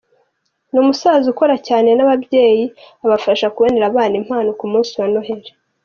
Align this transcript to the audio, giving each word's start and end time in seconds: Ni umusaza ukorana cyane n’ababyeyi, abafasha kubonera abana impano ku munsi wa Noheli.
Ni 0.71 0.77
umusaza 0.83 1.25
ukorana 1.33 1.57
cyane 1.69 1.89
n’ababyeyi, 1.93 2.65
abafasha 3.05 3.51
kubonera 3.53 3.85
abana 3.91 4.15
impano 4.21 4.49
ku 4.59 4.65
munsi 4.71 4.93
wa 4.99 5.07
Noheli. 5.13 5.49